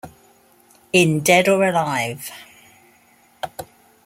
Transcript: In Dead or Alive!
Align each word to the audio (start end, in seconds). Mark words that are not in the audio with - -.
In 0.93 1.19
Dead 1.19 1.47
or 1.47 1.63
Alive! 1.63 2.31